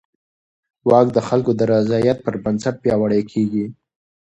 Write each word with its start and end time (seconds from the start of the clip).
واک 0.89 1.07
د 1.13 1.19
خلکو 1.27 1.51
د 1.55 1.61
رضایت 1.73 2.17
پر 2.25 2.35
بنسټ 2.43 2.75
پیاوړی 2.83 3.21
کېږي. 3.31 3.65